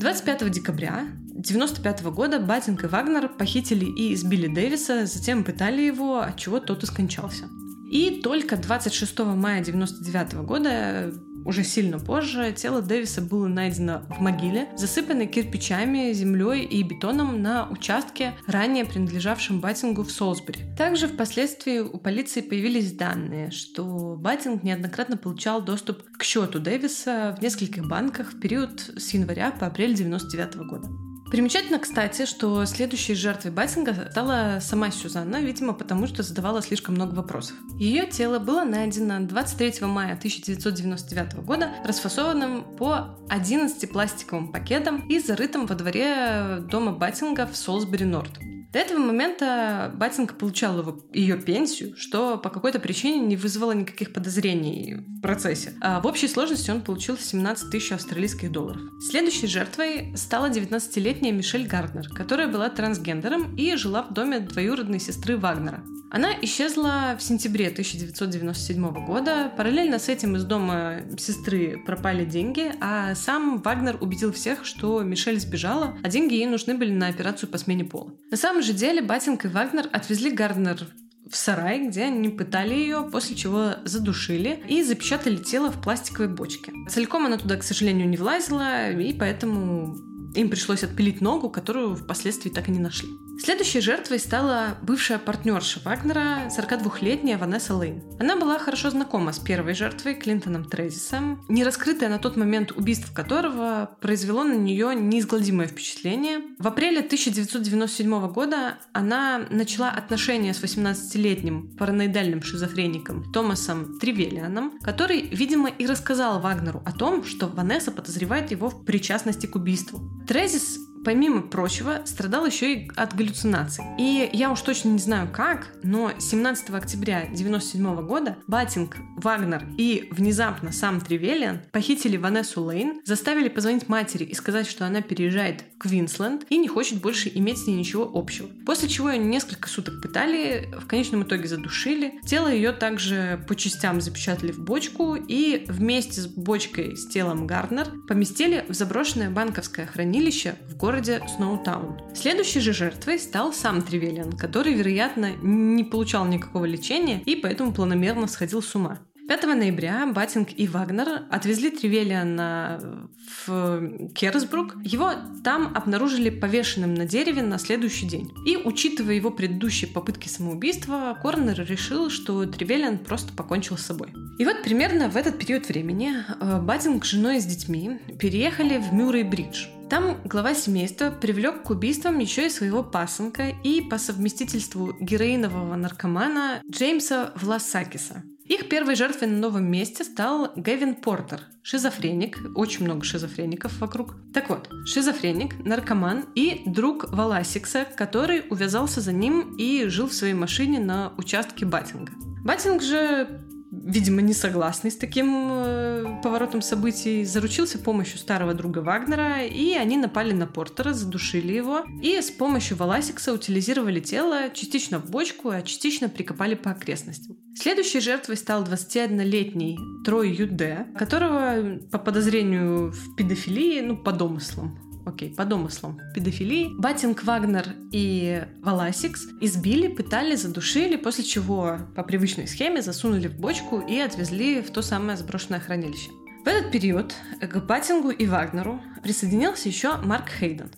[0.00, 1.06] 25 декабря
[1.40, 6.82] 1995 года Баттинг и Вагнер похитили и избили Дэвиса, затем пытали его, от чего тот
[6.82, 7.50] и скончался.
[7.90, 11.12] И только 26 мая 1999 года
[11.44, 17.68] уже сильно позже тело Дэвиса было найдено в могиле, засыпанной кирпичами, землей и бетоном на
[17.68, 20.60] участке, ранее принадлежавшем Баттингу в Солсбери.
[20.76, 27.42] Также впоследствии у полиции появились данные, что Баттинг неоднократно получал доступ к счету Дэвиса в
[27.42, 31.09] нескольких банках в период с января по апрель 1999 года.
[31.30, 37.14] Примечательно, кстати, что следующей жертвой Баттинга стала сама Сюзанна, видимо, потому что задавала слишком много
[37.14, 37.54] вопросов.
[37.78, 45.66] Ее тело было найдено 23 мая 1999 года, расфасованным по 11 пластиковым пакетам и зарытым
[45.66, 48.59] во дворе дома Баттинга в Солсбери-Норд.
[48.72, 54.12] До этого момента Батенко получал его, ее пенсию, что по какой-то причине не вызвало никаких
[54.12, 55.74] подозрений в процессе.
[55.80, 58.82] А в общей сложности он получил 17 тысяч австралийских долларов.
[59.10, 65.36] Следующей жертвой стала 19-летняя Мишель Гарднер, которая была трансгендером и жила в доме двоюродной сестры
[65.36, 65.82] Вагнера.
[66.12, 69.52] Она исчезла в сентябре 1997 года.
[69.56, 75.38] Параллельно с этим из дома сестры пропали деньги, а сам Вагнер убедил всех, что Мишель
[75.38, 78.12] сбежала, а деньги ей нужны были на операцию по смене пола.
[78.28, 80.86] На самом же деле Батинг и Вагнер отвезли Гарднер
[81.30, 86.72] в сарай, где они пытали ее, после чего задушили и запечатали тело в пластиковой бочке.
[86.88, 89.96] Целиком она туда, к сожалению, не влазила, и поэтому
[90.34, 93.08] им пришлось отпилить ногу, которую впоследствии так и не нашли.
[93.42, 98.02] Следующей жертвой стала бывшая партнерша Вагнера, 42-летняя Ванесса Лейн.
[98.18, 103.14] Она была хорошо знакома с первой жертвой, Клинтоном Трезисом, не раскрытое на тот момент убийство
[103.14, 106.40] которого произвело на нее неизгладимое впечатление.
[106.58, 115.70] В апреле 1997 года она начала отношения с 18-летним параноидальным шизофреником Томасом Тривелианом, который, видимо,
[115.70, 120.19] и рассказал Вагнеру о том, что Ванесса подозревает его в причастности к убийству.
[120.26, 123.84] Трезис помимо прочего, страдал еще и от галлюцинаций.
[123.98, 130.08] И я уж точно не знаю как, но 17 октября 1997 года Батинг, Вагнер и
[130.10, 135.78] внезапно сам Тревелиан похитили Ванессу Лейн, заставили позвонить матери и сказать, что она переезжает в
[135.78, 138.48] Квинсленд и не хочет больше иметь с ней ничего общего.
[138.66, 142.20] После чего ее несколько суток пытали, в конечном итоге задушили.
[142.26, 147.88] Тело ее также по частям запечатали в бочку и вместе с бочкой с телом Гарднер
[148.06, 152.00] поместили в заброшенное банковское хранилище в городе городе Сноутаун.
[152.14, 158.26] Следующей же жертвой стал сам Тревелиан, который, вероятно, не получал никакого лечения и поэтому планомерно
[158.26, 158.98] сходил с ума.
[159.28, 163.08] 5 ноября Батинг и Вагнер отвезли Тревелиана
[163.46, 164.74] в Керсбрук.
[164.82, 165.12] Его
[165.44, 168.32] там обнаружили повешенным на дереве на следующий день.
[168.44, 174.12] И, учитывая его предыдущие попытки самоубийства, Корнер решил, что Тревелиан просто покончил с собой.
[174.40, 178.78] И вот примерно в этот период времени э, Батинг с женой и с детьми переехали
[178.78, 179.79] в Мюррей-Бридж.
[179.90, 186.62] Там глава семейства привлек к убийствам еще и своего пасынка и по совместительству героинового наркомана
[186.70, 188.22] Джеймса Власакиса.
[188.44, 194.14] Их первой жертвой на новом месте стал Гевин Портер, шизофреник, очень много шизофреников вокруг.
[194.32, 200.34] Так вот, шизофреник, наркоман и друг Валасикса, который увязался за ним и жил в своей
[200.34, 202.12] машине на участке Батинга.
[202.44, 203.40] Батинг же
[203.70, 209.96] видимо, не согласный с таким э, поворотом событий, заручился помощью старого друга Вагнера, и они
[209.96, 215.62] напали на Портера, задушили его, и с помощью Валасикса утилизировали тело частично в бочку, а
[215.62, 217.36] частично прикопали по окрестностям.
[217.54, 225.34] Следующей жертвой стал 21-летний Трой Юде, которого по подозрению в педофилии, ну, по домыслам, окей,
[225.34, 232.82] по домыслам педофилии, Батинг Вагнер и Валасикс избили, пытали, задушили, после чего по привычной схеме
[232.82, 236.10] засунули в бочку и отвезли в то самое заброшенное хранилище.
[236.44, 240.70] В этот период к Батингу и Вагнеру присоединился еще Марк Хейден.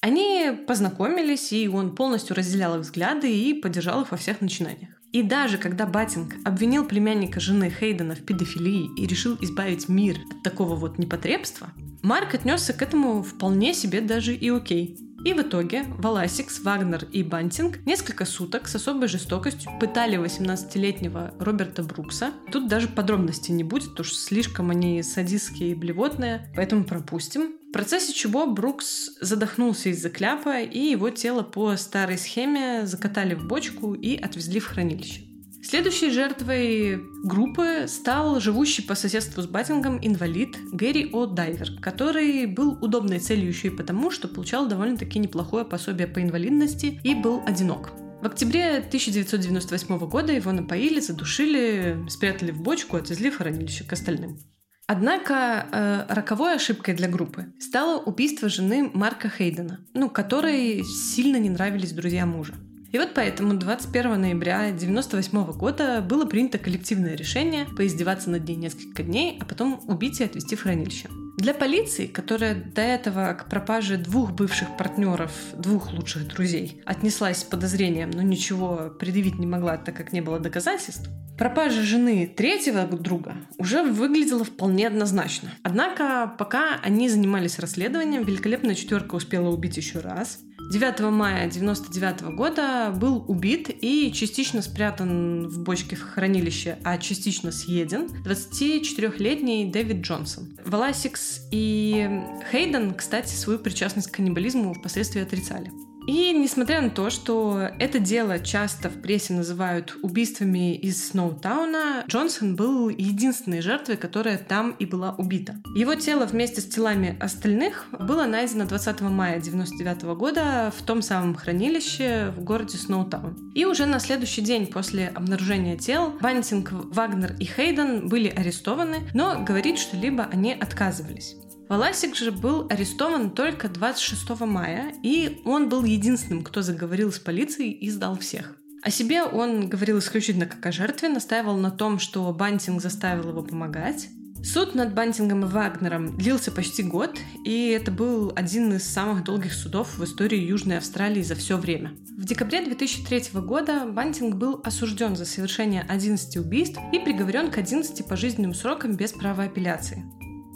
[0.00, 4.97] Они познакомились, и он полностью разделял их взгляды и поддержал их во всех начинаниях.
[5.12, 10.42] И даже когда Батинг обвинил племянника жены Хейдена в педофилии и решил избавить мир от
[10.42, 15.07] такого вот непотребства, Марк отнесся к этому вполне себе даже и окей.
[15.24, 21.82] И в итоге Валасикс, Вагнер и Бантинг несколько суток с особой жестокостью пытали 18-летнего Роберта
[21.82, 22.30] Брукса.
[22.52, 27.58] Тут даже подробностей не будет, что слишком они садистские и блевотные, поэтому пропустим.
[27.68, 33.46] В процессе чего Брукс задохнулся из-за кляпа, и его тело по старой схеме закатали в
[33.46, 35.27] бочку и отвезли в хранилище.
[35.68, 41.26] Следующей жертвой группы стал живущий по соседству с Баттингом инвалид Гэри О.
[41.26, 46.98] Дайвер, который был удобной целью еще и потому, что получал довольно-таки неплохое пособие по инвалидности
[47.04, 47.90] и был одинок.
[48.22, 54.38] В октябре 1998 года его напоили, задушили, спрятали в бочку, отвезли в хранилище к остальным.
[54.86, 61.50] Однако э, роковой ошибкой для группы стало убийство жены Марка Хейдена, ну, которой сильно не
[61.50, 62.54] нравились друзья мужа.
[62.90, 69.02] И вот поэтому 21 ноября 1998 года было принято коллективное решение поиздеваться над ней несколько
[69.02, 71.08] дней, а потом убить и отвезти в хранилище.
[71.36, 77.44] Для полиции, которая до этого к пропаже двух бывших партнеров, двух лучших друзей, отнеслась с
[77.44, 83.36] подозрением, но ничего предъявить не могла, так как не было доказательств, пропажа жены третьего друга
[83.58, 85.50] уже выглядела вполне однозначно.
[85.62, 92.92] Однако, пока они занимались расследованием, великолепная четверка успела убить еще раз, 9 мая 1999 года
[92.94, 100.58] был убит и частично спрятан в бочке в хранилище, а частично съеден 24-летний Дэвид Джонсон.
[100.66, 102.08] Валасикс и
[102.50, 105.72] Хейден, кстати, свою причастность к каннибализму впоследствии отрицали.
[106.08, 112.56] И несмотря на то, что это дело часто в прессе называют убийствами из Сноутауна, Джонсон
[112.56, 115.56] был единственной жертвой, которая там и была убита.
[115.76, 121.34] Его тело вместе с телами остальных было найдено 20 мая 1999 года в том самом
[121.34, 123.52] хранилище в городе Сноутаун.
[123.54, 129.44] И уже на следующий день после обнаружения тел Бантинг, Вагнер и Хейден были арестованы, но
[129.44, 131.36] говорить что-либо они отказывались.
[131.68, 137.72] Валасик же был арестован только 26 мая, и он был единственным, кто заговорил с полицией
[137.72, 138.56] и сдал всех.
[138.82, 143.42] О себе он говорил исключительно как о жертве, настаивал на том, что Бантинг заставил его
[143.42, 144.08] помогать.
[144.42, 149.52] Суд над Бантингом и Вагнером длился почти год, и это был один из самых долгих
[149.52, 151.92] судов в истории Южной Австралии за все время.
[152.16, 158.06] В декабре 2003 года Бантинг был осужден за совершение 11 убийств и приговорен к 11
[158.06, 160.04] пожизненным срокам без права апелляции.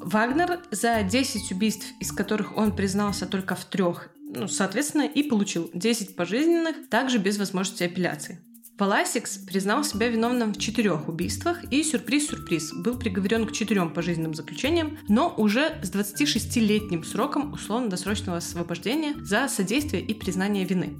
[0.04, 5.70] Вагнер за 10 убийств, из которых он признался только в трех, ну, соответственно, и получил
[5.74, 8.40] 10 пожизненных, также без возможности апелляции.
[8.78, 14.98] Валасикс признал себя виновным в четырех убийствах и, сюрприз-сюрприз, был приговорен к четырем пожизненным заключениям,
[15.08, 20.96] но уже с 26-летним сроком условно-досрочного освобождения за содействие и признание вины.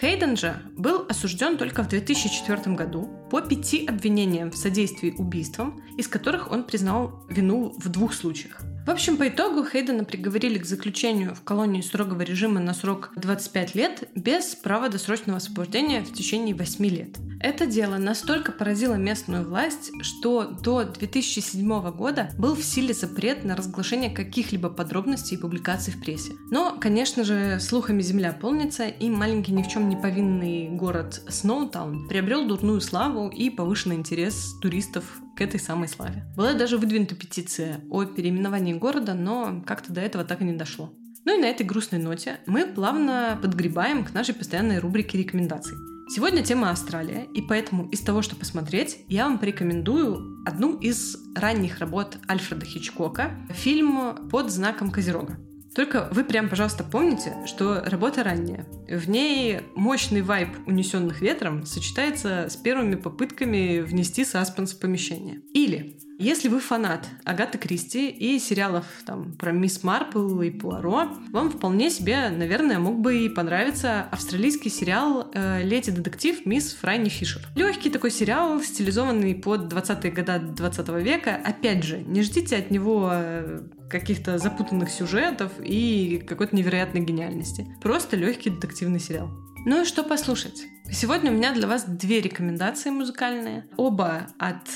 [0.00, 6.08] Хейден же был осужден только в 2004 году по пяти обвинениям в содействии убийствам, из
[6.08, 8.62] которых он признал вину в двух случаях.
[8.86, 13.74] В общем, по итогу Хейдена приговорили к заключению в колонии строгого режима на срок 25
[13.74, 17.16] лет без права досрочного освобождения в течение 8 лет.
[17.40, 23.56] Это дело настолько поразило местную власть, что до 2007 года был в силе запрет на
[23.56, 26.32] разглашение каких-либо подробностей и публикаций в прессе.
[26.50, 32.06] Но, конечно же, слухами земля полнится, и маленький ни в чем не повинный город Сноутаун
[32.06, 35.04] приобрел дурную славу и повышенный интерес туристов
[35.36, 36.24] к этой самой славе.
[36.36, 40.92] Была даже выдвинута петиция о переименовании города, но как-то до этого так и не дошло.
[41.24, 45.76] Ну и на этой грустной ноте мы плавно подгребаем к нашей постоянной рубрике рекомендаций.
[46.14, 51.78] Сегодня тема Австралия, и поэтому из того, что посмотреть, я вам порекомендую одну из ранних
[51.78, 55.38] работ Альфреда Хичкока, фильм «Под знаком Козерога».
[55.74, 58.66] Только вы прям, пожалуйста, помните, что работа ранняя.
[58.88, 65.40] В ней мощный вайб унесенных ветром сочетается с первыми попытками внести саспенс в помещение.
[65.52, 71.50] Или если вы фанат Агаты Кристи и сериалов там про Мисс Марпл и Пуаро, вам
[71.50, 77.42] вполне себе, наверное, мог бы и понравиться австралийский сериал э, «Леди детектив Мисс Фрайни Фишер».
[77.56, 81.40] Легкий такой сериал, стилизованный под 20-е годы 20 века.
[81.44, 83.62] Опять же, не ждите от него э,
[83.94, 87.64] каких-то запутанных сюжетов и какой-то невероятной гениальности.
[87.80, 89.30] Просто легкий детективный сериал.
[89.66, 90.66] Ну и что послушать?
[90.90, 93.66] Сегодня у меня для вас две рекомендации музыкальные.
[93.76, 94.66] Оба от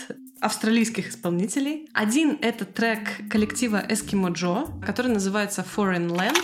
[0.41, 1.89] австралийских исполнителей.
[1.93, 6.39] Один— это трек коллектива Eskimo Joe, который называется Foreign Land.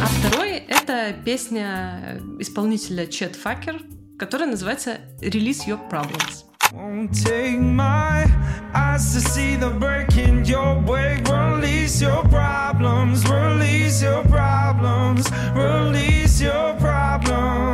[0.00, 3.80] А второй— это песня исполнителя Чет Факер,
[4.18, 6.44] которая называется Release Your Problems.
[6.74, 8.26] Won't take my
[8.74, 11.16] eyes to see the break in your way.
[11.24, 17.68] Release your problems, release your problems, release your problems.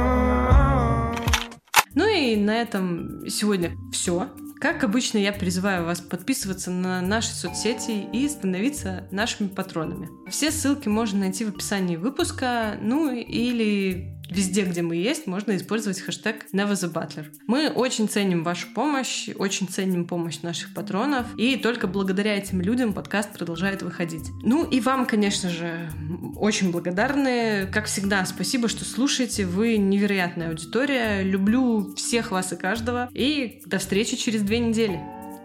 [1.96, 4.28] Ну и на этом сегодня все.
[4.64, 10.08] Как обычно, я призываю вас подписываться на наши соцсети и становиться нашими патронами.
[10.30, 16.00] Все ссылки можно найти в описании выпуска, ну или Везде, где мы есть, можно использовать
[16.00, 17.26] хэштег NeverTheButler.
[17.46, 22.92] Мы очень ценим вашу помощь, очень ценим помощь наших патронов, и только благодаря этим людям
[22.92, 24.30] подкаст продолжает выходить.
[24.42, 25.90] Ну и вам, конечно же,
[26.36, 27.66] очень благодарны.
[27.72, 29.46] Как всегда, спасибо, что слушаете.
[29.46, 31.22] Вы невероятная аудитория.
[31.22, 33.08] Люблю всех вас и каждого.
[33.12, 35.00] И до встречи через две недели.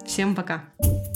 [0.05, 0.63] Всем пока.
[0.81, 1.08] thank